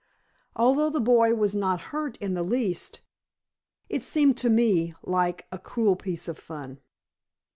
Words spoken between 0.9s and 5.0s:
boy was not hurt in the least, it seemed to me